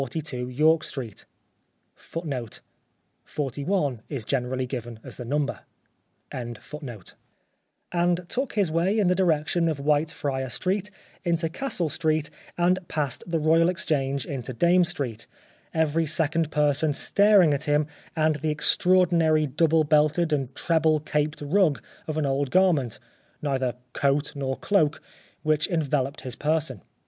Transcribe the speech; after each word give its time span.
42 0.01 0.49
York 0.49 0.83
Street,^ 0.83 1.25
1 2.25 2.49
41 3.23 4.01
is 4.09 4.25
generally 4.25 4.65
given 4.65 4.99
as 5.03 5.17
the 5.17 5.23
number. 5.25 5.59
44 6.31 6.31
\ 6.31 6.31
The 6.31 6.37
Life 6.43 6.49
of 6.49 6.57
Oscar 6.57 6.85
Wilde 6.85 7.15
and 8.19 8.27
took 8.27 8.53
his 8.53 8.71
way 8.71 8.97
in 8.97 9.05
the 9.05 9.13
direction 9.13 9.69
of 9.69 9.77
Whitefriar 9.77 10.49
Street, 10.49 10.89
into 11.23 11.47
Castle 11.49 11.89
Street, 11.89 12.31
and 12.57 12.79
past 12.87 13.23
the 13.27 13.37
Royal 13.37 13.69
Exchange 13.69 14.25
into 14.25 14.53
Dame 14.53 14.83
Street, 14.85 15.27
every 15.71 16.07
second 16.07 16.49
person 16.49 16.93
staring 16.93 17.53
at 17.53 17.65
him 17.65 17.85
and 18.15 18.37
the 18.37 18.49
extraordinary 18.49 19.45
double 19.45 19.83
belted 19.83 20.33
and 20.33 20.55
treble 20.55 20.99
caped 21.01 21.41
rug 21.41 21.79
of 22.07 22.17
an 22.17 22.25
old 22.25 22.49
garment— 22.49 22.97
neither 23.43 23.75
coat 23.93 24.35
nor 24.35 24.57
cloak— 24.57 24.99
which 25.43 25.67
enveloped 25.67 26.21
his 26.21 26.35
person. 26.35 26.81